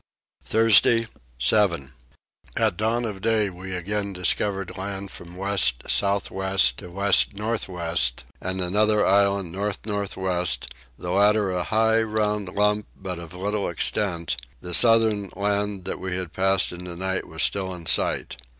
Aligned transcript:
Thursday 0.45 1.05
7. 1.37 1.93
At 2.57 2.75
dawn 2.75 3.05
of 3.05 3.21
day 3.21 3.51
we 3.51 3.75
again 3.75 4.13
discovered 4.13 4.75
land 4.75 5.11
from 5.11 5.35
west 5.37 5.83
south 5.87 6.31
west 6.31 6.77
to 6.79 6.89
west 6.89 7.35
north 7.35 7.69
west, 7.69 8.25
and 8.41 8.59
another 8.61 9.05
island 9.05 9.51
north 9.51 9.85
north 9.85 10.17
west, 10.17 10.73
the 10.97 11.11
latter 11.11 11.51
a 11.51 11.61
high 11.61 12.01
round 12.01 12.47
lump 12.49 12.87
of 13.05 13.19
but 13.29 13.33
little 13.33 13.69
extent: 13.69 14.37
the 14.59 14.73
southern 14.73 15.29
land 15.35 15.85
that 15.85 15.99
we 15.99 16.15
had 16.15 16.33
passed 16.33 16.71
in 16.71 16.85
the 16.85 16.95
night 16.95 17.27
was 17.27 17.43
still 17.43 17.71
in 17.71 17.85
sight. 17.85 18.37